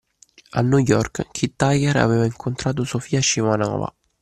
[0.51, 3.93] A New York, Kid Tiger aveva incontrato Sofia Scimanova;